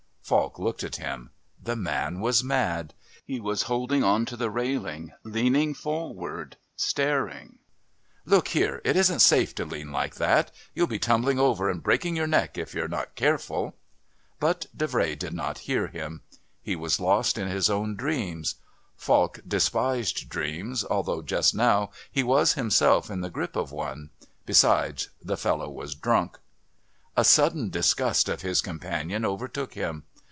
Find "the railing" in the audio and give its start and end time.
4.37-5.11